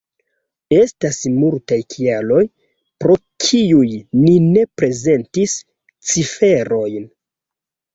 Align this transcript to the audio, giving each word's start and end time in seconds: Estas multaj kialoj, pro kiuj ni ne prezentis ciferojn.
Estas 0.77 1.19
multaj 1.33 1.77
kialoj, 1.91 2.41
pro 3.05 3.19
kiuj 3.45 3.87
ni 4.25 4.35
ne 4.51 4.67
prezentis 4.83 5.59
ciferojn. 6.17 7.13